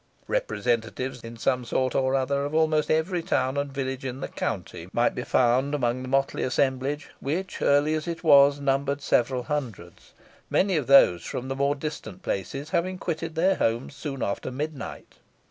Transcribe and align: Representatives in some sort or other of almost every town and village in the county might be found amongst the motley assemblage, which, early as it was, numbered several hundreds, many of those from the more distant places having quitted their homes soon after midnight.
Representatives 0.27 1.23
in 1.23 1.37
some 1.37 1.63
sort 1.63 1.93
or 1.93 2.15
other 2.15 2.43
of 2.43 2.55
almost 2.55 2.89
every 2.89 3.21
town 3.21 3.55
and 3.55 3.71
village 3.71 4.03
in 4.03 4.19
the 4.19 4.27
county 4.27 4.89
might 4.91 5.13
be 5.13 5.21
found 5.23 5.75
amongst 5.75 6.01
the 6.01 6.07
motley 6.07 6.41
assemblage, 6.41 7.11
which, 7.19 7.61
early 7.61 7.93
as 7.93 8.07
it 8.07 8.23
was, 8.23 8.59
numbered 8.59 9.03
several 9.03 9.43
hundreds, 9.43 10.13
many 10.49 10.75
of 10.75 10.87
those 10.87 11.23
from 11.23 11.49
the 11.49 11.55
more 11.55 11.75
distant 11.75 12.23
places 12.23 12.71
having 12.71 12.97
quitted 12.97 13.35
their 13.35 13.57
homes 13.57 13.93
soon 13.95 14.23
after 14.23 14.49
midnight. 14.49 15.19